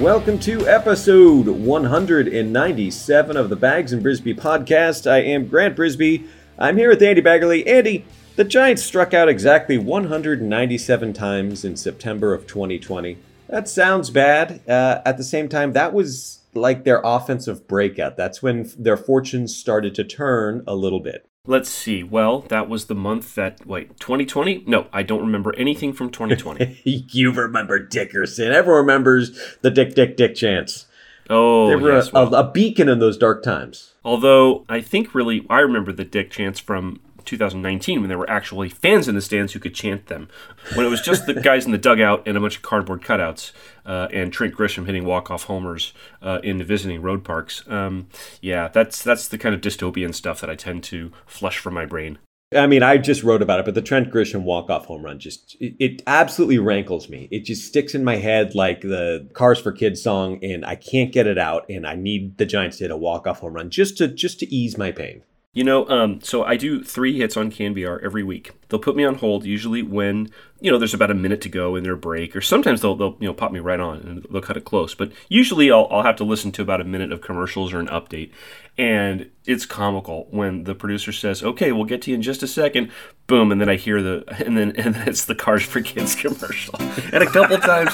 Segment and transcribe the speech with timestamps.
[0.00, 5.08] Welcome to episode 197 of the Bags and Brisbee podcast.
[5.08, 6.26] I am Grant Brisbee.
[6.58, 7.66] I'm here with Andy Baggarly.
[7.66, 13.18] Andy, the Giants struck out exactly 197 times in September of 2020.
[13.48, 14.66] That sounds bad.
[14.66, 18.16] Uh, at the same time, that was like their offensive breakout.
[18.16, 21.29] That's when their fortunes started to turn a little bit.
[21.46, 22.02] Let's see.
[22.02, 24.64] Well, that was the month that wait, 2020?
[24.66, 26.82] No, I don't remember anything from 2020.
[26.84, 28.52] you remember Dickerson.
[28.52, 30.86] Everyone remembers the Dick Dick Dick chance.
[31.30, 33.94] Oh, they were yes, a, well, a, beacon in those dark times.
[34.04, 38.68] Although I think really I remember the Dick chance from 2019 when there were actually
[38.68, 40.28] fans in the stands who could chant them.
[40.74, 43.52] When it was just the guys in the dugout and a bunch of cardboard cutouts
[43.84, 47.64] uh, and Trent Grisham hitting walk-off homers uh, in visiting road parks.
[47.68, 48.08] Um,
[48.40, 51.86] yeah, that's that's the kind of dystopian stuff that I tend to flush from my
[51.86, 52.18] brain.
[52.52, 55.56] I mean, I just wrote about it, but the Trent Grisham walk-off home run just
[55.60, 57.28] it, it, absolutely rankles me.
[57.30, 61.12] It just sticks in my head like the Cars for Kids song, and I can't
[61.12, 61.64] get it out.
[61.68, 64.52] And I need the Giants to hit a walk-off home run just to just to
[64.52, 65.22] ease my pain.
[65.52, 68.52] You know, um, so I do three hits on KNBR every week.
[68.68, 70.30] They'll put me on hold usually when
[70.60, 73.16] you know there's about a minute to go in their break, or sometimes they'll they'll
[73.18, 74.94] you know pop me right on and they'll cut it close.
[74.94, 77.88] But usually I'll I'll have to listen to about a minute of commercials or an
[77.88, 78.30] update,
[78.78, 82.46] and it's comical when the producer says, "Okay, we'll get to you in just a
[82.46, 82.92] second.
[83.26, 86.14] Boom, and then I hear the and then and then it's the Cars for Kids
[86.14, 86.74] commercial.
[87.12, 87.92] And a couple times,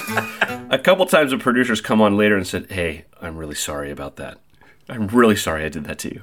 [0.71, 4.17] a couple times the producers come on later and said, "Hey, I'm really sorry about
[4.17, 4.41] that."
[4.89, 6.23] I'm really sorry I did that to you.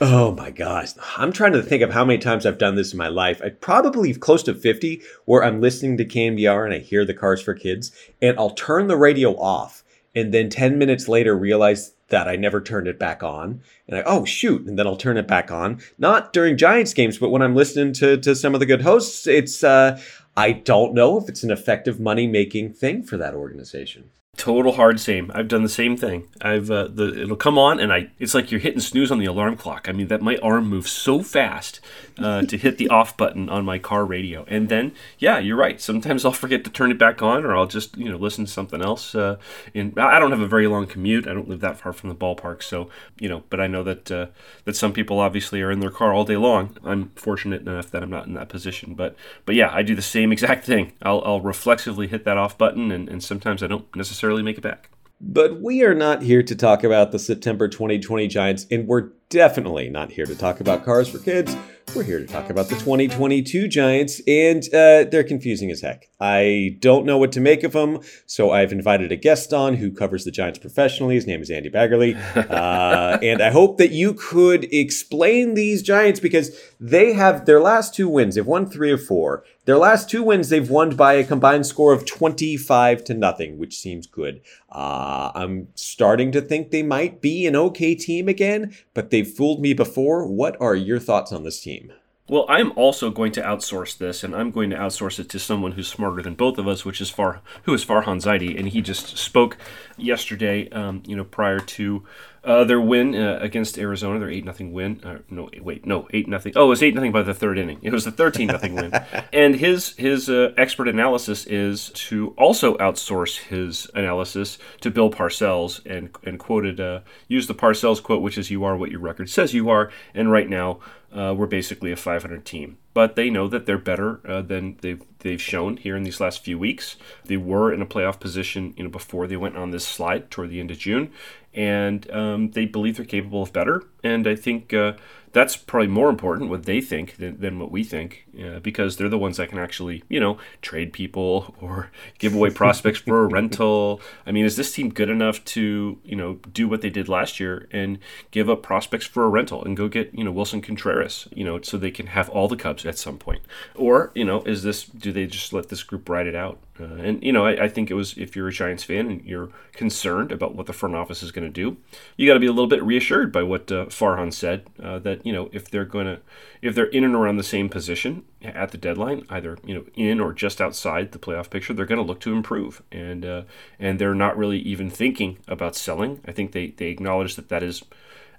[0.00, 0.90] Oh my gosh.
[1.16, 3.42] I'm trying to think of how many times I've done this in my life.
[3.42, 7.42] I probably close to 50 where I'm listening to KNBR and I hear the Cars
[7.42, 7.90] for Kids
[8.22, 9.82] and I'll turn the radio off
[10.14, 13.60] and then 10 minutes later realize that I never turned it back on.
[13.88, 15.80] And I, oh shoot, and then I'll turn it back on.
[15.98, 19.26] Not during Giants games, but when I'm listening to, to some of the good hosts,
[19.26, 20.00] it's uh
[20.36, 24.10] I don't know if it's an effective money making thing for that organization.
[24.36, 25.30] Total hard same.
[25.34, 26.28] I've done the same thing.
[26.42, 29.24] I've uh, the it'll come on and I it's like you're hitting snooze on the
[29.24, 29.88] alarm clock.
[29.88, 31.80] I mean that my arm moves so fast
[32.18, 35.80] uh, to hit the off button on my car radio, and then yeah, you're right.
[35.80, 38.50] Sometimes I'll forget to turn it back on, or I'll just you know listen to
[38.50, 39.14] something else.
[39.14, 39.36] Uh,
[39.74, 41.26] and I don't have a very long commute.
[41.26, 43.42] I don't live that far from the ballpark, so you know.
[43.48, 44.26] But I know that uh,
[44.64, 46.76] that some people obviously are in their car all day long.
[46.84, 50.02] I'm fortunate enough that I'm not in that position, but but yeah, I do the
[50.02, 50.92] same exact thing.
[51.02, 54.58] I'll, I'll reflexively hit that off button, and, and sometimes I don't necessarily necessarily make
[54.58, 54.90] it back.
[55.20, 59.88] But we are not here to talk about the September 2020 Giants, and we're definitely
[59.88, 61.56] not here to talk about cars for kids.
[61.94, 66.10] We're here to talk about the 2022 Giants, and uh, they're confusing as heck.
[66.20, 69.90] I don't know what to make of them, so I've invited a guest on who
[69.90, 71.14] covers the Giants professionally.
[71.14, 72.14] His name is Andy Baggarly,
[72.50, 77.94] uh, and I hope that you could explain these Giants because they have their last
[77.94, 78.34] two wins.
[78.34, 79.44] They've won three of four.
[79.64, 83.76] Their last two wins, they've won by a combined score of 25 to nothing, which
[83.76, 84.40] seems good.
[84.70, 89.62] Uh, I'm starting to think they might be an okay team again, but they've fooled
[89.62, 90.26] me before.
[90.26, 91.90] What are your thoughts on this team?
[92.28, 95.72] Well, I'm also going to outsource this, and I'm going to outsource it to someone
[95.72, 98.82] who's smarter than both of us, which is Far, who is Farhan Zaidi, and he
[98.82, 99.56] just spoke
[99.96, 102.04] yesterday, um, you know, prior to
[102.46, 105.00] uh, their win uh, against Arizona, their eight nothing win.
[105.04, 106.52] Uh, no, wait, no, eight nothing.
[106.54, 107.80] Oh, it was eight nothing by the third inning.
[107.82, 108.92] It was the thirteen nothing win.
[109.32, 115.84] And his his uh, expert analysis is to also outsource his analysis to Bill Parcells
[115.84, 119.28] and and quoted uh, use the Parcells quote, which is "You are what your record
[119.28, 120.78] says you are." And right now,
[121.16, 122.78] uh, were basically a 500 team.
[122.94, 126.42] But they know that they're better uh, than they've they've shown here in these last
[126.42, 126.96] few weeks.
[127.24, 130.50] They were in a playoff position, you know, before they went on this slide toward
[130.50, 131.10] the end of June,
[131.52, 133.84] and um, they believe they're capable of better.
[134.02, 134.92] And I think uh,
[135.36, 139.10] that's probably more important what they think than, than what we think uh, because they're
[139.10, 143.26] the ones that can actually you know trade people or give away prospects for a
[143.26, 147.06] rental i mean is this team good enough to you know do what they did
[147.06, 147.98] last year and
[148.30, 151.60] give up prospects for a rental and go get you know willson contreras you know
[151.60, 153.42] so they can have all the cubs at some point
[153.74, 156.84] or you know is this do they just let this group ride it out uh,
[156.84, 159.48] and you know I, I, think it was if you're a giants fan and you're
[159.72, 161.76] concerned about what the front office is going to do
[162.16, 165.24] you got to be a little bit reassured by what uh, farhan said uh, that
[165.26, 166.20] you know if they're going to
[166.62, 170.20] if they're in and around the same position at the deadline, either you know in
[170.20, 173.42] or just outside the playoff picture, they're going to look to improve, and uh,
[173.78, 176.20] and they're not really even thinking about selling.
[176.26, 177.82] I think they they acknowledge that that is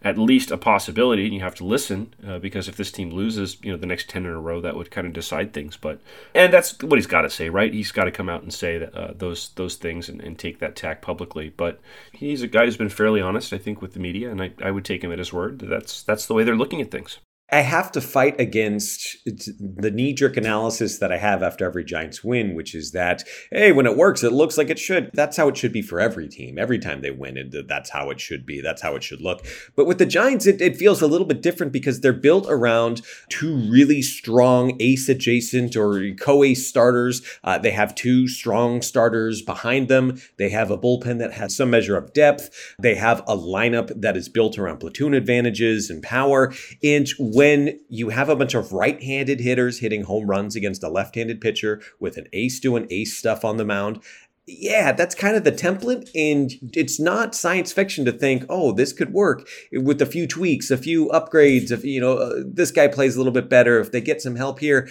[0.04, 3.58] at least a possibility, and you have to listen uh, because if this team loses,
[3.64, 5.78] you know, the next ten in a row, that would kind of decide things.
[5.78, 6.02] But
[6.34, 7.74] and that's what he's got to say, right?
[7.74, 10.60] He's got to come out and say that, uh, those those things and, and, take
[10.60, 11.50] that tack publicly.
[11.50, 11.80] But
[12.12, 14.70] he's a guy who's been fairly honest, I think, with the media, and I, I
[14.70, 15.60] would take him at his word.
[15.60, 17.18] That's that's the way they're looking at things.
[17.50, 22.22] I have to fight against the knee jerk analysis that I have after every Giants
[22.22, 25.12] win, which is that, hey, when it works, it looks like it should.
[25.14, 26.58] That's how it should be for every team.
[26.58, 28.60] Every time they win, it, that's how it should be.
[28.60, 29.46] That's how it should look.
[29.78, 33.02] But with the Giants, it, it feels a little bit different because they're built around
[33.30, 37.22] two really strong ace adjacent or co ace starters.
[37.46, 40.20] Uh, they have two strong starters behind them.
[40.38, 42.76] They have a bullpen that has some measure of depth.
[42.78, 46.54] They have a lineup that is built around platoon advantages and power.
[46.84, 50.90] And when you have a bunch of right handed hitters hitting home runs against a
[50.90, 54.02] left handed pitcher with an ace doing ace stuff on the mound,
[54.48, 56.10] yeah, that's kind of the template.
[56.16, 60.72] And it's not science fiction to think, oh, this could work with a few tweaks,
[60.72, 61.70] a few upgrades.
[61.70, 64.36] If, you know, uh, this guy plays a little bit better, if they get some
[64.36, 64.90] help here.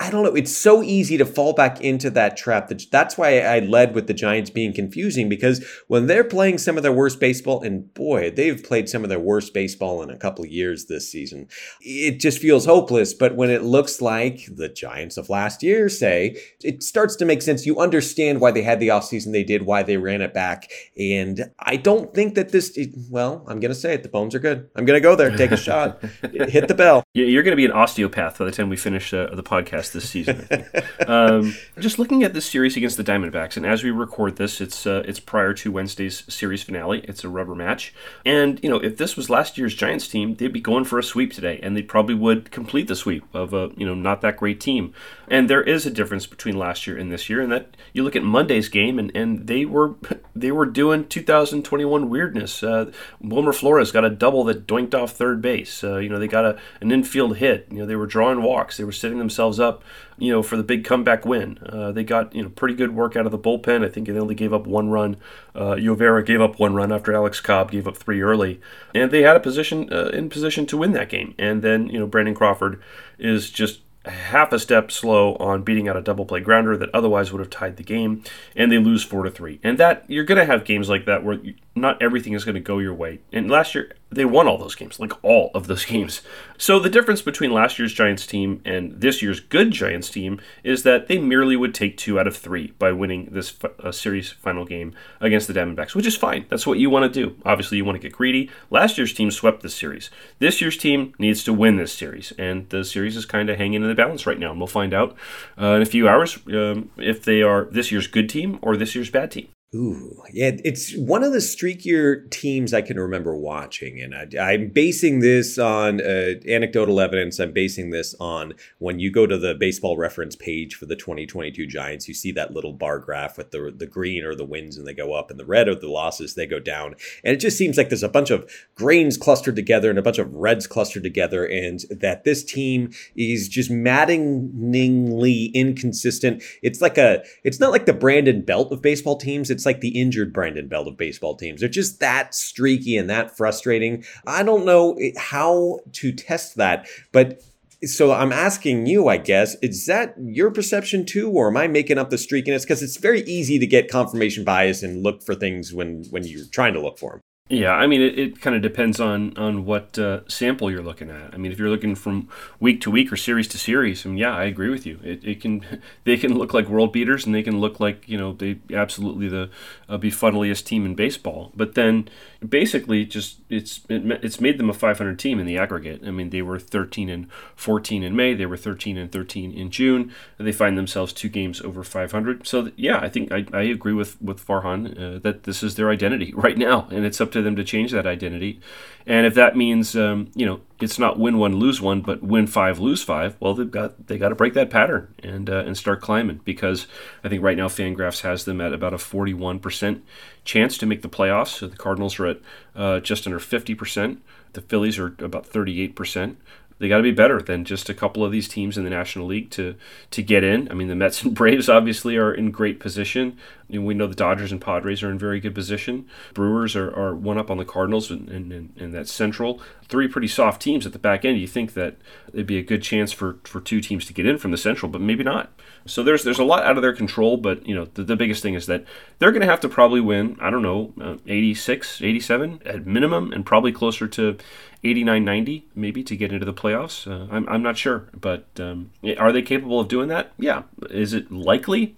[0.00, 0.34] I don't know.
[0.34, 2.72] It's so easy to fall back into that trap.
[2.90, 6.82] That's why I led with the Giants being confusing because when they're playing some of
[6.82, 10.44] their worst baseball, and boy, they've played some of their worst baseball in a couple
[10.44, 11.46] of years this season,
[11.82, 13.12] it just feels hopeless.
[13.12, 17.42] But when it looks like the Giants of last year, say, it starts to make
[17.42, 17.66] sense.
[17.66, 20.70] You understand why they had the offseason they did, why they ran it back.
[20.98, 22.78] And I don't think that this,
[23.10, 24.04] well, I'm going to say it.
[24.04, 24.70] The bones are good.
[24.74, 26.02] I'm going to go there, take a shot,
[26.32, 27.04] hit the bell.
[27.12, 30.08] You're going to be an osteopath by the time we finish uh, the podcast this
[30.08, 30.48] season.
[31.06, 34.86] um, just looking at this series against the Diamondbacks, and as we record this, it's
[34.86, 37.00] uh, it's prior to Wednesday's series finale.
[37.00, 37.94] It's a rubber match,
[38.24, 41.02] and you know if this was last year's Giants team, they'd be going for a
[41.02, 44.36] sweep today, and they probably would complete the sweep of a you know not that
[44.36, 44.94] great team.
[45.32, 48.14] And there is a difference between last year and this year, and that you look
[48.14, 49.94] at Monday's game, and, and they were
[50.36, 52.62] they were doing 2021 weirdness.
[52.62, 55.82] Uh, Wilmer Flores got a double that doinked off third base.
[55.82, 57.66] Uh, you know they got a, an infield hit.
[57.70, 58.76] You know they were drawing walks.
[58.76, 59.82] They were setting themselves up
[60.22, 61.58] you know, for the big comeback win.
[61.66, 63.84] Uh, they got you know pretty good work out of the bullpen.
[63.84, 65.16] I think they only gave up one run.
[65.52, 68.60] Uh, Llovera gave up one run after Alex Cobb gave up three early,
[68.94, 71.34] and they had a position uh, in position to win that game.
[71.40, 72.80] And then you know Brandon Crawford
[73.18, 77.32] is just half a step slow on beating out a double play grounder that otherwise
[77.32, 78.22] would have tied the game,
[78.56, 79.60] and they lose four to three.
[79.62, 81.40] And that you're going to have games like that where
[81.74, 83.20] not everything is going to go your way.
[83.32, 86.20] And last year they won all those games, like all of those games.
[86.58, 90.82] So the difference between last year's Giants team and this year's good Giants team is
[90.82, 94.64] that they merely would take two out of three by winning this uh, series final
[94.64, 96.46] game against the Diamondbacks, which is fine.
[96.50, 97.36] That's what you want to do.
[97.44, 98.50] Obviously, you want to get greedy.
[98.70, 100.10] Last year's team swept this series.
[100.38, 103.82] This year's team needs to win this series, and the series is kind of hanging
[103.82, 104.50] in the balance right now.
[104.50, 105.16] And we'll find out
[105.60, 108.94] uh, in a few hours um, if they are this year's good team or this
[108.94, 109.48] year's bad team.
[109.74, 114.68] Ooh, yeah, it's one of the streakier teams I can remember watching, and I, am
[114.68, 117.38] basing this on uh, anecdotal evidence.
[117.38, 121.66] I'm basing this on when you go to the baseball reference page for the 2022
[121.66, 124.86] Giants, you see that little bar graph with the the green or the wins and
[124.86, 127.56] they go up, and the red or the losses they go down, and it just
[127.56, 131.02] seems like there's a bunch of grains clustered together and a bunch of reds clustered
[131.02, 136.42] together, and that this team is just maddeningly inconsistent.
[136.62, 139.50] It's like a, it's not like the Brandon Belt of baseball teams.
[139.50, 141.60] It's it's like the injured Brandon Belt of baseball teams.
[141.60, 144.04] They're just that streaky and that frustrating.
[144.26, 147.40] I don't know eh, how to test that, but
[147.84, 151.98] so I'm asking you, I guess, is that your perception too, or am I making
[151.98, 152.62] up the streakiness?
[152.62, 156.46] Because it's very easy to get confirmation bias and look for things when when you're
[156.50, 157.20] trying to look for them.
[157.52, 161.10] Yeah, I mean, it, it kind of depends on on what uh, sample you're looking
[161.10, 161.34] at.
[161.34, 162.30] I mean, if you're looking from
[162.60, 164.98] week to week or series to series, I mean, yeah, I agree with you.
[165.04, 165.62] It, it can
[166.04, 169.28] they can look like world beaters, and they can look like you know they absolutely
[169.28, 169.50] the
[169.86, 171.52] uh, befuddliest team in baseball.
[171.54, 172.08] But then
[172.48, 176.02] basically just it's it, it's made them a 500 team in the aggregate.
[176.06, 178.34] I mean, they were 13 and 14 in May.
[178.34, 180.12] They were 13 and 13 in June.
[180.38, 182.46] They find themselves two games over 500.
[182.46, 185.90] So yeah, I think I, I agree with with Farhan uh, that this is their
[185.90, 188.60] identity right now, and it's up to them to change that identity.
[189.06, 192.46] And if that means um, you know it's not win one lose one, but win
[192.46, 195.76] five lose five, well they've got they got to break that pattern and uh, and
[195.76, 196.86] start climbing because
[197.22, 200.04] I think right now Fangraphs has them at about a 41 percent
[200.44, 201.58] chance to make the playoffs.
[201.58, 202.40] So the Cardinals are at
[202.74, 204.22] uh, just under 50 percent.
[204.52, 206.38] The Phillies are about 38 percent
[206.82, 209.24] they got to be better than just a couple of these teams in the National
[209.24, 209.76] League to
[210.10, 210.68] to get in.
[210.68, 213.38] I mean, the Mets and Braves obviously are in great position.
[213.68, 216.06] We know the Dodgers and Padres are in very good position.
[216.34, 219.62] Brewers are, are one up on the Cardinals and, and, and that Central.
[219.88, 221.38] Three pretty soft teams at the back end.
[221.38, 221.96] You think that
[222.34, 224.90] it'd be a good chance for, for two teams to get in from the Central,
[224.90, 225.52] but maybe not.
[225.86, 228.42] So there's there's a lot out of their control, but you know the, the biggest
[228.42, 228.84] thing is that
[229.18, 230.36] they're going to have to probably win.
[230.40, 234.36] I don't know, uh, 86, 87 at minimum, and probably closer to
[234.84, 237.06] 89 90 maybe to get into the playoffs.
[237.06, 240.32] Uh, I'm, I'm not sure, but um, are they capable of doing that?
[240.38, 240.62] Yeah.
[240.90, 241.94] Is it likely?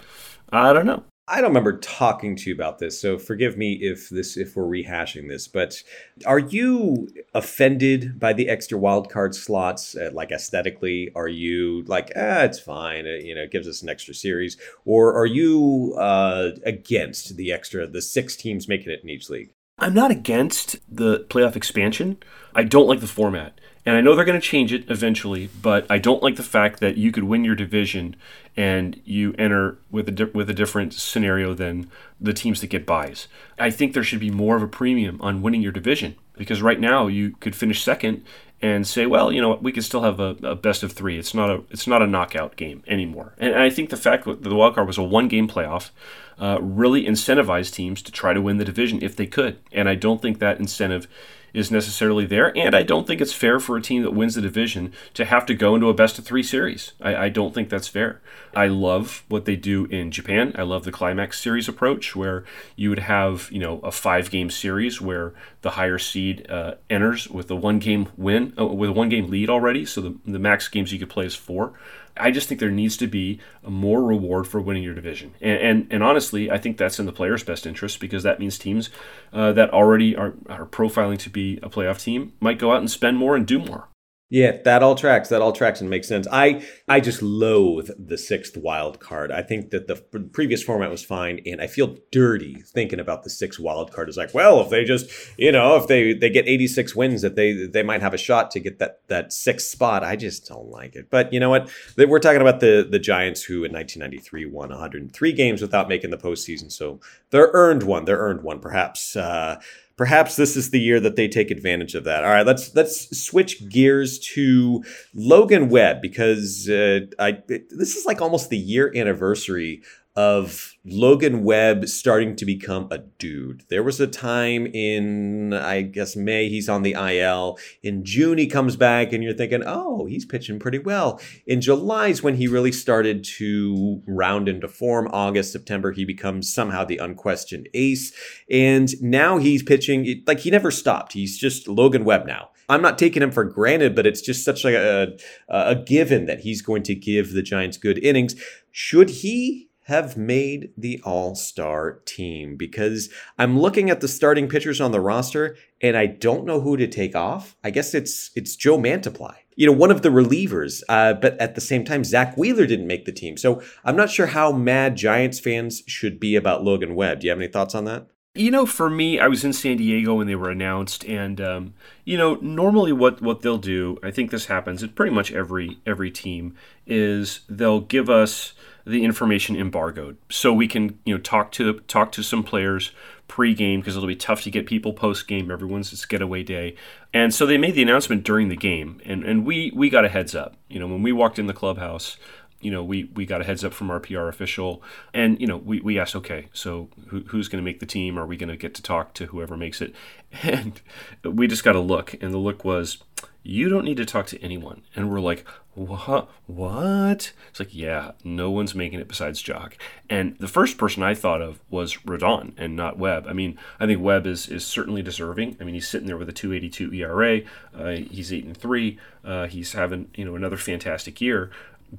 [0.52, 1.04] I don't know.
[1.26, 4.64] I don't remember talking to you about this, so forgive me if this if we're
[4.64, 5.48] rehashing this.
[5.48, 5.82] But
[6.26, 9.96] are you offended by the extra wildcard slots?
[9.96, 13.80] Uh, like aesthetically, are you like, ah, it's fine, uh, you know, it gives us
[13.80, 19.00] an extra series, or are you uh, against the extra, the six teams making it
[19.02, 19.54] in each league?
[19.78, 22.19] I'm not against the playoff expansion.
[22.54, 23.59] I don't like the format.
[23.87, 26.81] And I know they're going to change it eventually, but I don't like the fact
[26.81, 28.16] that you could win your division
[28.57, 32.87] and you enter with a di- with a different scenario than the teams that get
[32.87, 33.28] buys.
[33.59, 36.81] I think there should be more of a premium on winning your division because right
[36.81, 38.25] now you could finish second
[38.62, 41.19] and say, well, you know, we could still have a, a, best of three.
[41.19, 43.35] It's not a it's not a knockout game anymore.
[43.37, 45.90] And I think the fact that the wild card was a one game playoff
[46.38, 49.58] uh, really incentivize teams to try to win the division if they could.
[49.72, 51.06] And I don't think that incentive
[51.54, 52.56] is necessarily there.
[52.58, 55.46] And I don't think it's fair for a team that wins the division to have
[55.46, 56.92] to go into a best of three series.
[57.00, 58.20] I, I, don't think that's fair.
[58.56, 60.54] I love what they do in Japan.
[60.56, 62.44] I love the climax series approach where
[62.76, 67.28] you would have, you know, a five game series where the higher seed uh, enters
[67.28, 69.84] with a one game win, uh, with a one game lead already.
[69.84, 71.75] So the, the max games you could play is four.
[72.16, 75.34] I just think there needs to be a more reward for winning your division.
[75.40, 78.56] And, and, and honestly, I think that's in the players' best interest because that means
[78.56, 78.90] teams
[79.32, 82.90] uh, that already are, are profiling to be a playoff team might go out and
[82.90, 83.88] spend more and do more.
[84.31, 85.28] Yeah, that all tracks.
[85.28, 86.26] That all tracks and makes sense.
[86.33, 89.31] I I just loathe the sixth wild card.
[89.31, 89.97] I think that the
[90.33, 94.09] previous format was fine, and I feel dirty thinking about the sixth wild card.
[94.09, 97.37] Is like, well, if they just, you know, if they they get 86 wins, that
[97.37, 100.02] they they might have a shot to get that that sixth spot.
[100.02, 101.11] I just don't like it.
[101.11, 101.71] But you know what?
[101.99, 106.19] We're talking about the the Giants who in 1993 won 103 games without making the
[106.19, 108.07] postseason, so they're earned one.
[108.07, 109.16] They're earned one, perhaps.
[109.16, 109.61] Uh,
[109.96, 112.24] perhaps this is the year that they take advantage of that.
[112.24, 114.82] All right, let's let's switch gears to
[115.14, 119.82] Logan Webb because uh, I this is like almost the year anniversary
[120.16, 123.64] of Logan Webb starting to become a dude.
[123.68, 127.59] There was a time in, I guess, May, he's on the IL.
[127.83, 131.21] In June, he comes back, and you're thinking, oh, he's pitching pretty well.
[131.47, 135.09] In July is when he really started to round into form.
[135.12, 138.12] August, September, he becomes somehow the unquestioned ace.
[138.49, 141.12] And now he's pitching like he never stopped.
[141.12, 142.50] He's just Logan Webb now.
[142.68, 145.18] I'm not taking him for granted, but it's just such like a,
[145.49, 148.35] a given that he's going to give the Giants good innings.
[148.71, 154.80] Should he have made the all star team because I'm looking at the starting pitchers
[154.80, 157.56] on the roster and I don't know who to take off.
[157.62, 160.82] I guess it's it's Joe Mantiply, you know, one of the relievers.
[160.88, 164.10] Uh, but at the same time, Zack Wheeler didn't make the team, so I'm not
[164.10, 167.20] sure how mad Giants fans should be about Logan Webb.
[167.20, 168.06] Do you have any thoughts on that?
[168.36, 171.74] You know, for me, I was in San Diego when they were announced, and um,
[172.04, 175.78] you know, normally what what they'll do, I think this happens at pretty much every
[175.86, 178.53] every team, is they'll give us
[178.86, 182.92] the information embargoed, so we can you know talk to talk to some players
[183.26, 185.50] pre-game because it'll be tough to get people post-game.
[185.50, 186.76] Everyone's it's getaway day,
[187.12, 190.08] and so they made the announcement during the game, and and we we got a
[190.08, 190.56] heads up.
[190.68, 192.16] You know, when we walked in the clubhouse,
[192.64, 195.59] you know, we, we got a heads up from our PR official, and you know,
[195.59, 198.18] we, we asked, okay, so who, who's going to make the team?
[198.18, 199.94] Are we going to get to talk to whoever makes it?
[200.42, 200.80] And
[201.23, 202.99] we just got a look, and the look was,
[203.44, 204.83] you don't need to talk to anyone.
[204.97, 206.30] And we're like, what?
[206.47, 207.33] What?
[207.50, 209.75] It's like, yeah, no one's making it besides Joc.
[210.09, 213.26] And the first person I thought of was Rodon and not Webb.
[213.28, 215.56] I mean, I think Webb is is certainly deserving.
[215.61, 217.40] I mean, he's sitting there with a 2.82 ERA.
[217.76, 218.99] Uh, he's eight and three.
[219.25, 221.50] Uh, he's having you know another fantastic year.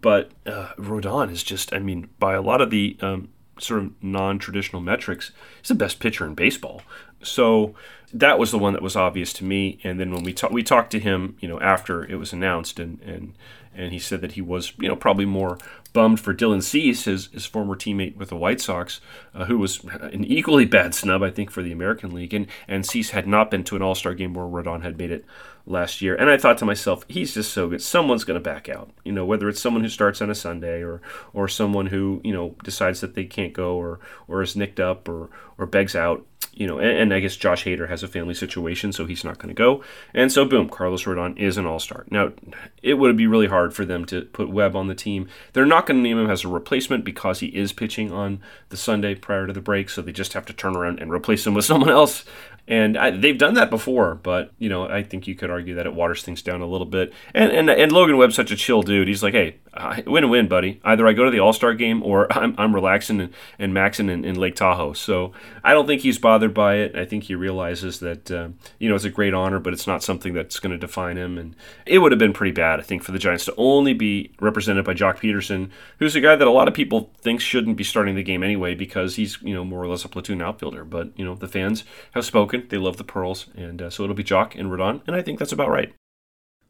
[0.01, 3.91] But uh, Rodon is just, I mean, by a lot of the um, sort of
[4.03, 6.81] non-traditional metrics, he's the best pitcher in baseball.
[7.21, 7.75] So
[8.13, 9.79] that was the one that was obvious to me.
[9.83, 12.79] And then when we talked, we talked to him, you know, after it was announced,
[12.79, 13.33] and and
[13.73, 15.57] and he said that he was, you know, probably more
[15.95, 18.99] bummed for Dylan Cease, his, his former teammate with the White Sox,
[19.33, 22.33] uh, who was an equally bad snub, I think, for the American League.
[22.33, 25.09] And, and Cease had not been to an All Star game where Rodon had made
[25.09, 25.23] it
[25.65, 26.13] last year.
[26.13, 27.81] And I thought to myself, he's just so good.
[27.81, 28.91] Someone's going to back out.
[29.05, 31.01] You know, whether it's someone who starts on a Sunday or
[31.33, 35.07] or someone who you know decides that they can't go or or is nicked up
[35.07, 36.25] or or begs out
[36.55, 39.38] you know, and, and, I guess Josh Hader has a family situation, so he's not
[39.38, 39.83] going to go.
[40.13, 42.05] And so, boom, Carlos Rodon is an all star.
[42.09, 42.31] Now,
[42.81, 45.27] it would be really hard for them to put Webb on the team.
[45.53, 48.77] They're not going to name him as a replacement because he is pitching on the
[48.77, 51.53] Sunday prior to the break, so they just have to turn around and replace him
[51.53, 52.25] with someone else.
[52.67, 55.85] And I, they've done that before, but you know, I think you could argue that
[55.85, 57.13] it waters things down a little bit.
[57.33, 59.07] And and, and Logan Webb's such a chill dude.
[59.07, 59.57] He's like, hey,
[60.05, 60.79] win a win, buddy.
[60.84, 64.10] Either I go to the All Star game or I'm, I'm relaxing and, and maxing
[64.10, 64.94] in, in, Lake Tahoe.
[64.94, 66.96] So I don't think he's bothered by it.
[66.96, 70.03] I think he realizes that uh, you know it's a great honor, but it's not
[70.03, 71.38] something that's going to define him.
[71.38, 71.55] And
[71.86, 74.86] it would have been pretty bad, I think, for the Giants to only be represented
[74.86, 78.15] by Joc Pederson, who's a guy that a lot of people think shouldn't be starting
[78.15, 80.86] the game anyway because he's you know more or less a platoon outfielder.
[80.86, 82.65] But you know the fans have spoken.
[82.70, 85.39] They love the pearls, and uh, so it'll be Joc and Rodon, and I think
[85.39, 85.94] that's about right.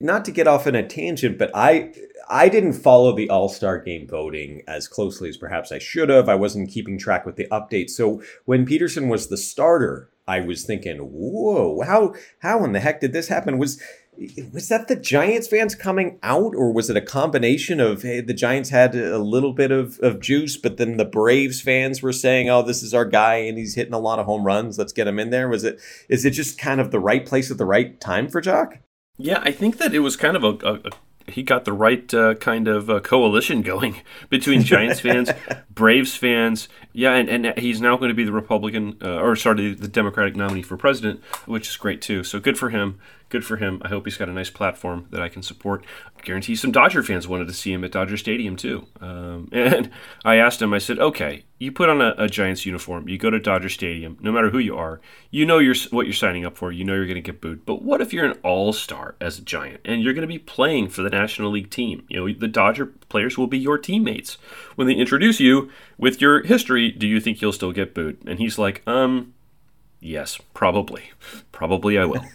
[0.00, 1.92] not to get off on a tangent, but I
[2.28, 6.28] I didn't follow the All Star Game voting as closely as perhaps I should have.
[6.28, 7.90] I wasn't keeping track with the updates.
[7.90, 13.00] So when Pederson was the starter, I was thinking, "Whoa, how how in the heck
[13.00, 13.82] did this happen?" Was
[14.52, 18.34] was that the Giants fans coming out, or was it a combination of hey, the
[18.34, 22.48] Giants had a little bit of, of juice, but then the Braves fans were saying,
[22.48, 24.78] "Oh, this is our guy, and he's hitting a lot of home runs.
[24.78, 27.50] Let's get him in there." Was it is it just kind of the right place
[27.50, 28.78] at the right time for Joc?
[29.18, 30.90] Yeah, I think that it was kind of a, a, a
[31.30, 34.00] he got the right uh, kind of uh, coalition going
[34.30, 35.30] between Giants fans,
[35.70, 36.68] Braves fans.
[36.92, 40.36] Yeah, and, and he's now going to be the Republican, uh, or sorry, the Democratic
[40.36, 42.24] nominee for president, which is great too.
[42.24, 42.98] So good for him
[43.28, 43.80] good for him.
[43.84, 45.84] I hope he's got a nice platform that I can support.
[46.16, 48.86] I guarantee some Dodger fans wanted to see him at Dodger Stadium too.
[49.00, 49.90] Um, and
[50.24, 53.30] I asked him, I said, okay, you put on a, a, Giants uniform, you go
[53.30, 56.56] to Dodger Stadium, no matter who you are, you know you're, what you're signing up
[56.56, 57.66] for, you know you're going to get booed.
[57.66, 60.38] But what if you're an all star as a Giant and you're going to be
[60.38, 62.04] playing for the National League team?
[62.08, 64.38] You know, the Dodger players will be your teammates.
[64.76, 68.18] When they introduce you with your history, do you think you'll still get booed?
[68.26, 69.34] And he's like, um,
[70.00, 71.10] Yes, probably.
[71.52, 72.24] Probably I will.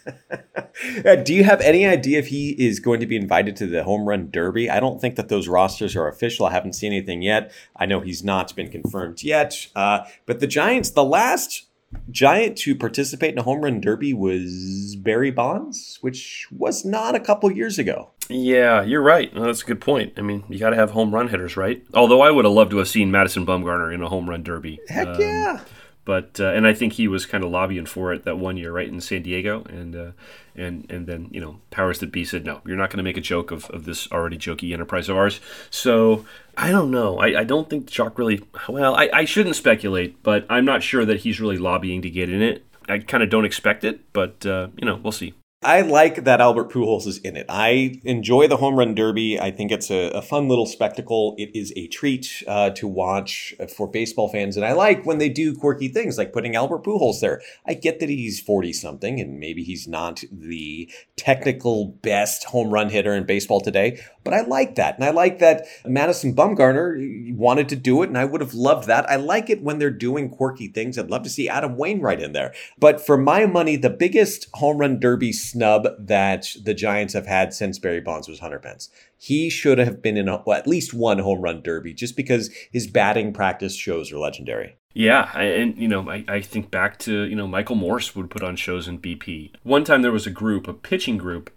[1.06, 3.84] Uh, do you have any idea if he is going to be invited to the
[3.84, 4.69] home run derby?
[4.69, 6.47] I don't think that those rosters are official.
[6.47, 7.52] I haven't seen anything yet.
[7.76, 9.67] I know he's not been confirmed yet.
[9.76, 11.67] Uh, but the Giants, the last
[12.10, 17.19] Giant to participate in a home run derby was Barry Bonds, which was not a
[17.19, 18.10] couple years ago.
[18.30, 19.32] Yeah, you're right.
[19.34, 20.13] that's a good point.
[20.17, 21.84] I mean, you got to have home run hitters, right?
[21.93, 24.80] Although I would have loved to have seen Madison Bumgarner in a home run derby.
[24.88, 25.60] Heck um, yeah.
[26.05, 28.71] But uh, and I think he was kind of lobbying for it that one year,
[28.71, 30.11] right in San Diego, and uh,
[30.55, 33.17] and and then you know powers that be said no, you're not going to make
[33.17, 35.39] a joke of, of this already jokey enterprise of ours.
[35.69, 36.25] So
[36.57, 37.19] I don't know.
[37.19, 38.41] I, I don't think Joc really.
[38.67, 42.29] Well, I, I shouldn't speculate, but I'm not sure that he's really lobbying to get
[42.29, 42.65] in it.
[42.89, 45.33] I kind of don't expect it, but uh, you know we'll see.
[45.65, 47.45] I like that Albert Pujols is in it.
[47.49, 49.39] I enjoy the home run derby.
[49.39, 51.36] I think it's a, a fun little spectacle.
[51.38, 55.30] It is a treat uh, to watch for baseball fans, and I like when they
[55.30, 57.41] do quirky things like putting Albert Pujols there.
[57.65, 62.89] I get that he's forty something, and maybe he's not the technical best home run
[62.89, 64.95] hitter in baseball today, but I like that.
[64.95, 68.88] And I like that Madison Bumgarner wanted to do it, and I would have loved
[68.88, 69.10] that.
[69.10, 70.97] I like it when they're doing quirky things.
[70.97, 72.54] I'd love to see Adam Wainwright in there.
[72.78, 77.53] But for my money, the biggest home run derby snub that the Giants have had
[77.53, 78.89] since Barry Bonds was Hunter Pence.
[79.17, 82.49] He should have been in a, well, at least one home run derby just because
[82.71, 84.77] his batting practice shows are legendary.
[84.93, 88.43] Yeah, and you know, I, I think back to you know Michael Morse would put
[88.43, 89.51] on shows in BP.
[89.63, 91.51] One time there was a group, a pitching group,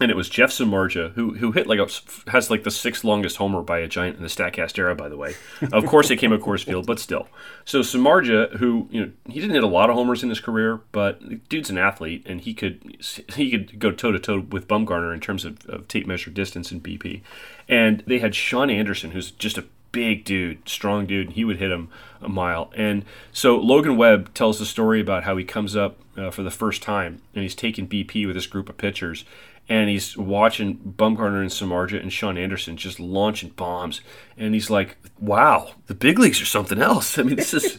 [0.00, 1.88] and it was Jeff Samardzija who who hit like a,
[2.30, 4.94] has like the sixth longest homer by a giant in the Statcast era.
[4.94, 5.34] By the way,
[5.72, 7.28] of course it came at Coors Field, but still.
[7.64, 10.80] So Samardzija, who you know he didn't hit a lot of homers in his career,
[10.92, 13.04] but dude's an athlete and he could
[13.34, 16.72] he could go toe to toe with Bumgarner in terms of, of tape measure distance
[16.72, 17.22] and BP.
[17.68, 21.28] And they had Shaun Anderson, who's just a big dude, strong dude.
[21.28, 21.88] And he would hit him
[22.20, 22.72] a mile.
[22.76, 26.50] And so Logan Webb tells the story about how he comes up uh, for the
[26.50, 29.24] first time and he's taking BP with this group of pitchers
[29.68, 34.00] and he's watching Bumgarner and Samardzija and Shaun Anderson just launching bombs,
[34.36, 37.78] and he's like, "Wow, the big leagues are something else." I mean, this is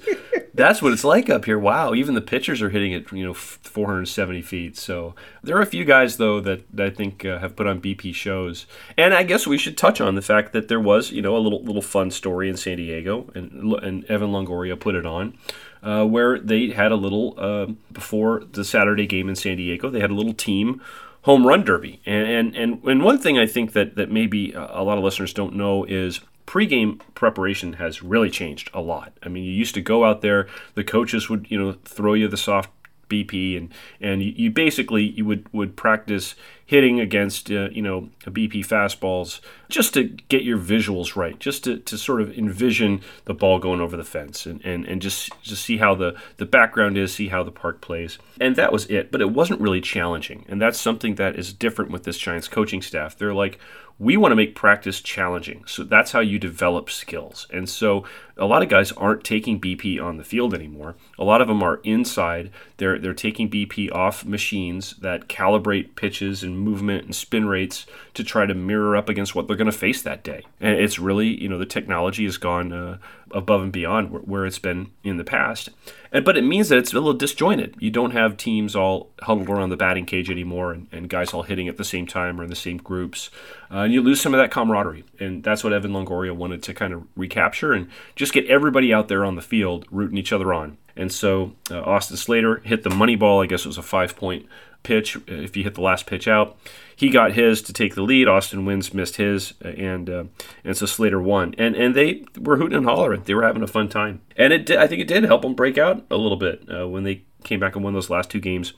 [0.55, 1.59] that's what it's like up here.
[1.59, 4.77] Wow, even the pitchers are hitting it, you know, 470 feet.
[4.77, 7.81] So there are a few guys though that, that I think uh, have put on
[7.81, 8.65] BP shows,
[8.97, 11.39] and I guess we should touch on the fact that there was, you know, a
[11.39, 15.37] little little fun story in San Diego, and and Evan Longoria put it on.
[15.83, 19.99] Uh, where they had a little uh, before the Saturday game in San Diego, they
[19.99, 20.81] had a little team
[21.25, 22.01] home run derby.
[22.05, 25.33] And, and, and, and one thing I think that, that maybe a lot of listeners
[25.33, 29.11] don't know is pregame preparation has really changed a lot.
[29.23, 32.27] I mean, you used to go out there, the coaches would, you know, throw you
[32.27, 32.69] the soft
[33.09, 36.35] BP and and you, you basically you would would practice
[36.65, 41.77] hitting against uh, you know BP fastballs just to get your visuals right, just to,
[41.77, 45.63] to sort of envision the ball going over the fence and, and, and just just
[45.63, 48.17] see how the, the background is, see how the park plays.
[48.39, 49.11] And that was it.
[49.11, 50.45] But it wasn't really challenging.
[50.47, 53.17] And that's something that is different with this Giants coaching staff.
[53.17, 53.59] They're like,
[53.97, 55.63] we want to make practice challenging.
[55.65, 57.47] So that's how you develop skills.
[57.53, 58.03] And so
[58.35, 60.95] a lot of guys aren't taking BP on the field anymore.
[61.17, 62.51] A lot of them are inside.
[62.75, 68.23] They're they're taking BP off machines that calibrate pitches and movement and spin rates to
[68.23, 70.43] try to mirror up against what they're going to face that day.
[70.59, 72.97] And it's really, you know, the technology has gone uh,
[73.31, 75.69] above and beyond where, where, it's been in the past.
[76.11, 77.75] And, but it means that it's a little disjointed.
[77.79, 81.43] You don't have teams all huddled around the batting cage anymore and, and guys all
[81.43, 83.29] hitting at the same time or in the same groups.
[83.71, 85.03] Uh, and you lose some of that camaraderie.
[85.19, 89.07] And that's what Evan Longoria wanted to kind of recapture and just get everybody out
[89.07, 90.77] there on the field rooting each other on.
[90.95, 93.41] And so uh, Austin Slater hit the money ball.
[93.41, 94.45] I guess it was a five point
[94.85, 96.57] pitch if you hit the last pitch out.
[96.95, 98.29] He got his to take the lead.
[98.29, 100.23] Austin Wynns missed his, and uh,
[100.63, 101.53] and so Slater won.
[101.57, 103.23] And and they were hooting and hollering.
[103.23, 104.21] They were having a fun time.
[104.37, 106.87] And it did, I think it did help them break out a little bit uh,
[106.87, 108.73] when they came back and won those last two games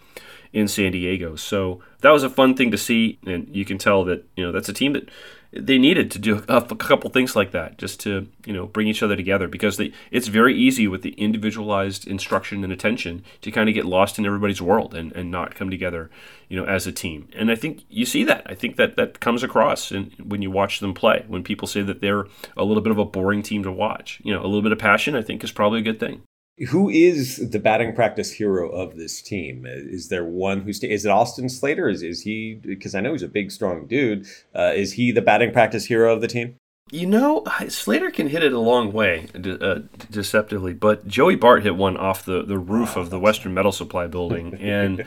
[0.53, 1.35] in San Diego.
[1.35, 4.51] So that was a fun thing to see, and you can tell that you know
[4.51, 5.09] that's a team that
[5.51, 9.01] they needed to do a couple things like that just to you know bring each
[9.01, 13.69] other together because they, it's very easy with the individualized instruction and attention to kind
[13.69, 16.09] of get lost in everybody's world and, and not come together
[16.49, 17.27] you know as a team.
[17.35, 18.43] And i think you see that.
[18.45, 21.81] I think that that comes across and when you watch them play when people say
[21.81, 24.21] that they're a little bit of a boring team to watch.
[24.23, 26.21] You know a little bit of passion i think is probably a good thing
[26.69, 29.65] who is the batting practice hero of this team?
[29.67, 31.87] Is there one who's is it Austin Slater?
[31.87, 34.25] Is is he because I know he's a big strong dude?
[34.55, 36.55] Uh, is he the batting practice hero of the team?
[36.89, 41.75] You know, Slater can hit it a long way, uh, deceptively, but Joey Bart hit
[41.75, 44.57] one off the, the roof of the Western Metal Supply building.
[44.67, 45.05] And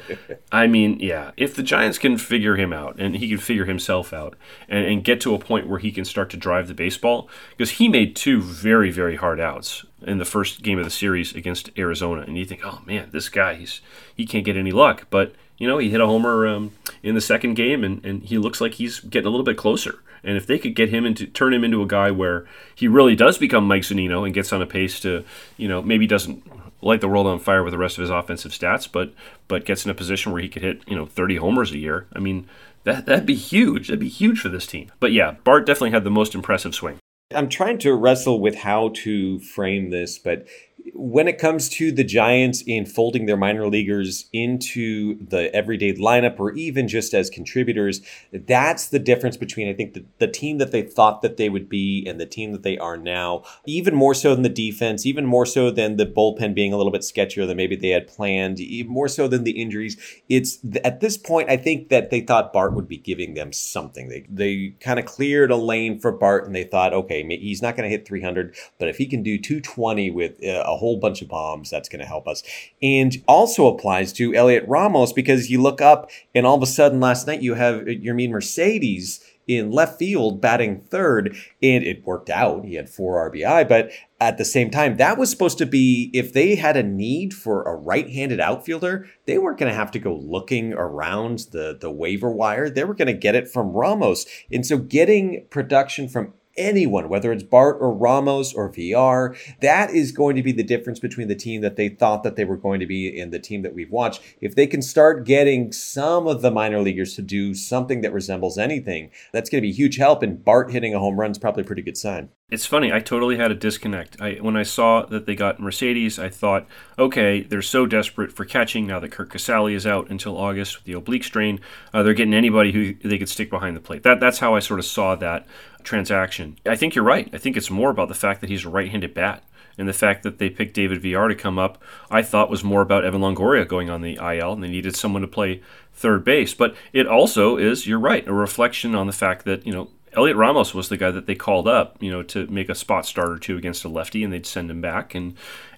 [0.53, 4.13] I mean, yeah, if the Giants can figure him out and he can figure himself
[4.13, 4.37] out
[4.69, 7.73] and, and get to a point where he can start to drive the baseball, because
[7.73, 11.71] he made two very, very hard outs in the first game of the series against
[11.79, 12.23] Arizona.
[12.23, 13.81] And you think, oh man, this guy, he's
[14.15, 15.07] he can't get any luck.
[15.11, 18.39] But, you know, he hit a homer um, in the second game and, and he
[18.39, 20.01] looks like he's getting a little bit closer.
[20.23, 23.17] And if they could get him into turn him into a guy where he really
[23.17, 25.25] does become Mike Zunino and gets on a pace to,
[25.57, 26.45] you know, maybe doesn't
[26.83, 29.13] light the world on fire with the rest of his offensive stats, but
[29.49, 32.07] but gets in a position where he could hit, you know, 30 homers a year.
[32.13, 32.49] I mean,
[32.85, 33.89] that that'd be huge.
[33.89, 34.93] That'd be huge for this team.
[35.01, 37.00] But yeah, Bart definitely had the most impressive swing.
[37.33, 40.49] I'm trying to wrestle with how to frame this, but
[40.95, 46.39] when it comes to the Giants in folding their minor leaguers into the everyday lineup
[46.39, 48.01] or even just as contributors,
[48.33, 51.69] that's the difference between, I think, the, the team that they thought that they would
[51.69, 53.45] be and the team that they are now.
[53.67, 56.93] Even more so than the defense, even more so than the bullpen being a little
[56.93, 59.97] bit sketchier than maybe they had planned, even more so than the injuries.
[60.29, 64.09] It's at this point, I think that they thought Bart would be giving them something.
[64.09, 67.77] They, they kind of cleared a lane for Bart and they thought, okay, he's not
[67.77, 71.23] going to hit 300, but if he can do 220 with uh, a whole bunch
[71.23, 71.71] of bombs.
[71.71, 72.43] That's going to help us.
[72.83, 77.01] And also applies to Heliot Ramos because you look up and all of a sudden
[77.01, 82.31] last night you have uh, Yermín Mercedes in left field batting third, and it worked
[82.31, 82.65] out.
[82.65, 86.33] He had four RBI, but at the same time, that was supposed to be if
[86.33, 90.15] they had a need for a right-handed outfielder, they weren't going to have to go
[90.15, 92.71] looking around the the waiver wire.
[92.71, 94.25] They were going to get it from Ramos.
[94.53, 100.13] And so getting production from anyone, whether it's Bart or Ramos or Villar, that is
[100.13, 102.81] going to be the difference between the team that they thought that they were going
[102.81, 104.23] to be and the team that we've watched.
[104.41, 108.59] If they can start getting some of the minor leaguers to do something that resembles
[108.59, 110.23] anything, that's going to be huge help.
[110.23, 112.29] And Bart hitting a home run is probably a pretty good sign.
[112.51, 112.93] It's funny.
[112.93, 114.21] I totally had a disconnect.
[114.21, 116.67] I, when I saw that they got Mercedes, I thought,
[116.99, 120.85] okay, they're so desperate for catching now that Curt Casali is out until August with
[120.85, 121.61] the oblique strain.
[121.95, 124.03] Uh, they're getting anybody who they could stick behind the plate.
[124.03, 125.47] That that's how I sort of saw that
[125.85, 126.59] transaction.
[126.67, 127.29] I think you're right.
[127.33, 129.45] I think it's more about the fact that he's a right-handed bat.
[129.79, 132.83] And the fact that they picked David Villar to come up, I thought was more
[132.83, 135.63] about Evan Longoria going on the IL, and they needed someone to play
[135.95, 136.53] third base.
[136.53, 140.37] But it also is, you're right, a reflection on the fact that you know Heliot
[140.37, 143.31] Ramos was the guy that they called up, you know, to make a spot start
[143.31, 145.35] or two against a lefty, and they'd send him back, and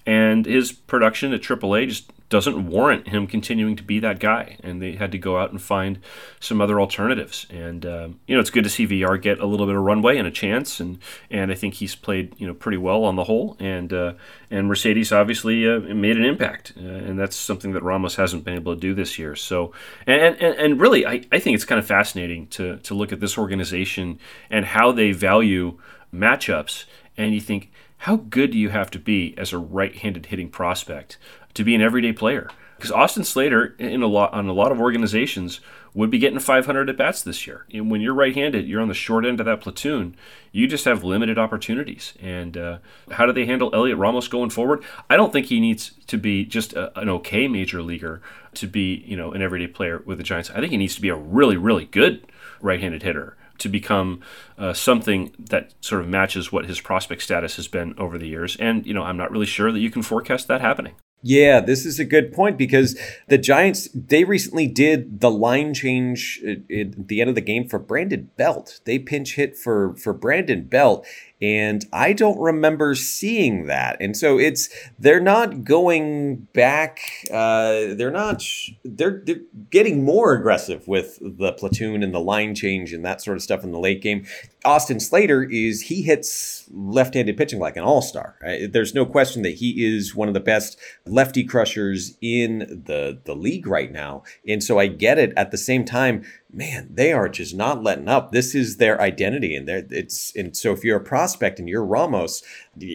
[0.06, 4.80] and his production at AAA just doesn't warrant him continuing to be that guy, and
[4.80, 5.98] they had to go out and find
[6.40, 7.46] some other alternatives.
[7.50, 10.16] And um, you know, it's good to see Villar get a little bit of runway
[10.16, 10.98] and a chance, and
[11.30, 13.54] and I think he's played you know pretty well on the whole.
[13.60, 14.14] And uh,
[14.50, 18.54] and Mercedes obviously uh, made an impact, uh, and that's something that Ramos hasn't been
[18.54, 19.36] able to do this year.
[19.36, 19.72] So
[20.06, 23.20] and and, and really, I, I think it's kind of fascinating to to look at
[23.20, 24.18] this organization
[24.48, 25.78] and how they value
[26.14, 26.86] matchups,
[27.18, 27.71] and you think.
[28.02, 31.18] How good do you have to be as a right-handed hitting prospect
[31.54, 32.50] to be an everyday player.
[32.74, 35.60] Because Austin Slater, in a lot on a lot of organizations,
[35.94, 37.64] would be getting 500 at bats this year.
[37.72, 40.16] And when you're right-handed, you're on the short end of that platoon.
[40.50, 42.14] You just have limited opportunities.
[42.20, 42.78] And uh,
[43.12, 44.82] how do they handle Heliot Ramos going forward?
[45.08, 48.20] I don't think he needs to be just a, an okay major leaguer
[48.54, 50.50] to be, you know, an everyday player with the Giants.
[50.50, 52.26] I think he needs to be a really, really good
[52.60, 54.20] right-handed hitter to become
[54.58, 58.56] uh, something that sort of matches what his prospect status has been over the years.
[58.56, 60.94] And you know, I'm not really sure that you can forecast that happening.
[61.24, 62.98] Yeah, this is a good point because
[63.28, 66.68] the Giants they recently did the line change at,
[67.08, 68.80] the end of the game for Brandon Belt.
[68.84, 71.06] They pinch hit for for Brandon Belt
[71.42, 73.96] and I don't remember seeing that.
[74.00, 77.00] And so it's they're not going back.
[77.32, 78.44] Uh, they're not.
[78.84, 83.36] They're, they're getting more aggressive with the platoon and the line change and that sort
[83.36, 84.24] of stuff in the late game.
[84.64, 88.36] Austin Slater is he hits left-handed pitching like an all-star.
[88.40, 88.72] Right?
[88.72, 93.34] There's no question that he is one of the best lefty crushers in the the
[93.34, 94.22] league right now.
[94.46, 95.32] And so I get it.
[95.36, 98.30] At the same time, man, they are just not letting up.
[98.30, 102.42] This is their identity, and it's and so if you're a prospect and you're Ramos,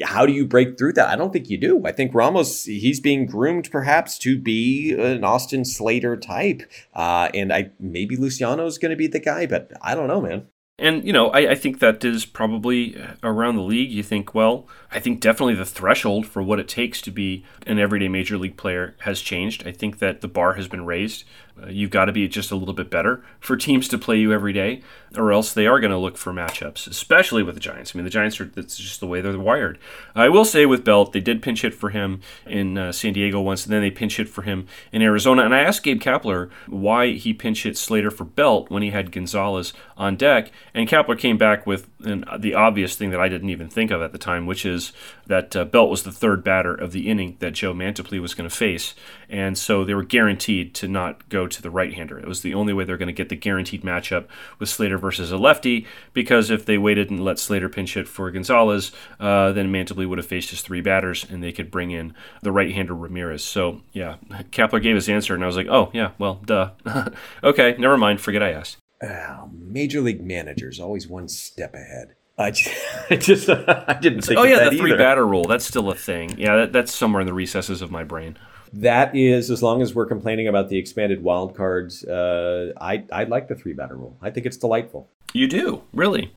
[0.04, 1.10] how do you break through that?
[1.10, 1.82] I don't think you do.
[1.86, 7.52] I think Ramos he's being groomed perhaps to be an Austin Slater type, uh, and
[7.52, 10.48] I maybe Luciano's going to be the guy, but I don't know, man.
[10.80, 13.92] And, you know, I, I, think that is probably uh, around the league.
[13.92, 17.80] You think, well, I think definitely the threshold for what it takes to be an
[17.80, 19.66] everyday major league player has changed.
[19.66, 21.24] I think that the bar has been raised.
[21.62, 24.32] Uh, you've got to be just a little bit better for teams to play you
[24.32, 24.82] every day,
[25.16, 27.94] or else they are going to look for matchups, especially with the Giants.
[27.94, 29.78] I mean, the Giants are that's just the way they're wired.
[30.16, 33.42] I will say with Belt, they did pinch hit for him in uh, San Diego
[33.42, 35.44] once, and then they pinch hit for him in Arizona.
[35.44, 39.12] And I asked Gabe Kapler why he pinch hit Slater for Belt when he had
[39.12, 43.50] Gonzalez on deck, and Kapler came back with an, the obvious thing that I didn't
[43.50, 44.92] even think of at the time, which is
[45.26, 48.50] that uh, Belt was the third batter of the inning that Joe Mantiply was going
[48.50, 48.94] to face,
[49.30, 52.18] and so they were guaranteed to not go to the right hander.
[52.20, 54.26] It was the only way they're going to get the guaranteed matchup
[54.60, 58.30] with Slater versus a lefty, because if they waited and let Slater pinch hit for
[58.32, 62.14] Gonzalez, uh, then Mantiply would have faced his three batters and they could bring in
[62.42, 63.44] the right hander Ramirez.
[63.44, 64.16] So, yeah,
[64.52, 66.72] Kapler gave his answer, and I was like, oh, yeah, well, duh.
[67.44, 68.78] okay, never mind, forget I asked.
[69.02, 72.16] Oh, major league managers always one step ahead.
[72.38, 72.76] I just,
[73.10, 74.40] I, just, I didn't think.
[74.40, 74.98] Oh yeah, the three either.
[74.98, 75.46] batter rule.
[75.46, 76.38] That's still a thing.
[76.38, 78.38] Yeah, that, that's somewhere in the recesses of my brain.
[78.74, 83.24] That is, as long as we're complaining about the expanded wild cards, uh, I I
[83.24, 84.18] like the three batter rule.
[84.22, 85.10] I think it's delightful.
[85.34, 86.34] You do really?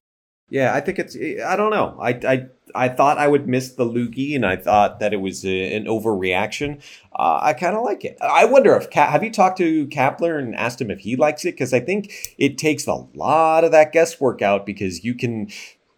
[0.51, 1.17] Yeah, I think it's.
[1.17, 1.97] I don't know.
[2.01, 5.45] I I I thought I would miss the loogie, and I thought that it was
[5.45, 6.83] a, an overreaction.
[7.15, 8.19] Uh, I kind of like it.
[8.21, 11.53] I wonder if have you talked to Kapler and asked him if he likes it?
[11.53, 15.49] Because I think it takes a lot of that guesswork out because you can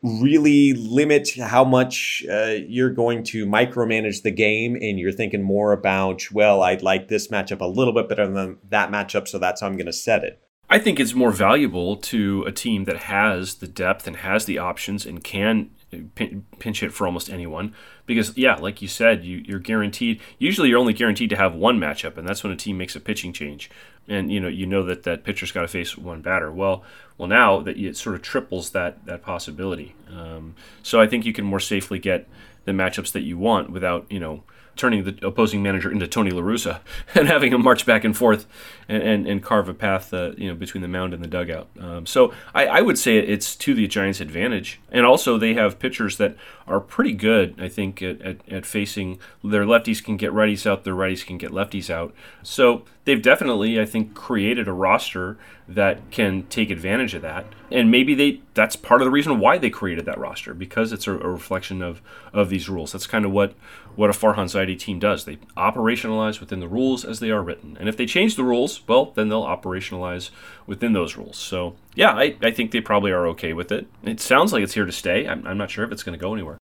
[0.03, 5.73] really limit how much uh, you're going to micromanage the game and you're thinking more
[5.73, 9.61] about well i'd like this matchup a little bit better than that matchup so that's
[9.61, 10.42] how i'm going to set it
[10.73, 14.59] i think it's more valuable to a team that has the depth and has the
[14.59, 15.71] options and can
[16.15, 17.75] pin, pinch hit for almost anyone
[18.07, 20.21] because yeah, like you said, you, you're guaranteed.
[20.39, 23.01] Usually, you're only guaranteed to have one matchup, and that's when a team makes a
[23.01, 23.71] pitching change,
[24.09, 26.51] and you know you know that that pitcher's got to face one batter.
[26.51, 26.83] Well,
[27.17, 29.95] well now that it sort of triples that that possibility.
[30.11, 32.29] Um, so I think you can more safely get
[32.65, 34.43] the matchups that you want without you know
[34.77, 36.81] turning the opposing manager into Tony La Russa
[37.15, 38.47] and having him march back and forth
[38.89, 41.69] and, and, and carve a path, uh, you know, between the mound and the dugout.
[41.79, 45.79] Um, so I, I, would say it's to the Giants' advantage, and also they have
[45.79, 47.55] pitchers that are pretty good.
[47.59, 51.39] I think at, at, at facing their lefties can get righties out, their righties can
[51.39, 52.15] get lefties out.
[52.43, 57.47] So they've definitely, I think, created a roster that can take advantage of that.
[57.71, 61.07] And maybe they that's part of the reason why they created that roster because it's
[61.07, 62.93] a, a reflection of of these rules.
[62.93, 63.55] That's kind of what
[63.95, 65.25] what a Farhan Zaidi team does.
[65.25, 67.77] They operationalize within the rules as they are written.
[67.79, 70.31] And if they change the rules, well, then they'll operationalize
[70.67, 71.37] within those rules.
[71.37, 73.87] So, yeah, I, I think they probably are okay with it.
[74.03, 75.27] It sounds like it's here to stay.
[75.27, 76.59] I'm, I'm not sure if it's going to go anywhere.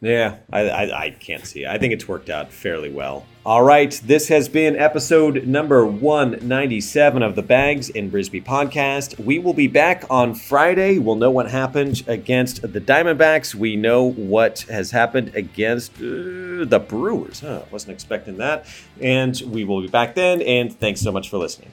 [0.00, 1.66] Yeah, I, I, I, can't see.
[1.66, 3.26] I think it's worked out fairly well.
[3.44, 9.18] All right, this has been episode number 197 of the Bags in Brisbee podcast.
[9.18, 10.98] We will be back on Friday.
[10.98, 13.56] We'll know what happened against the Diamondbacks.
[13.56, 17.40] We know what has happened against uh, the Brewers.
[17.40, 18.66] Huh, wasn't expecting that.
[19.00, 20.42] And we will be back then.
[20.42, 21.72] And thanks so much for listening.